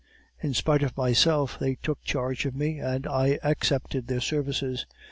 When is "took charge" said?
1.75-2.47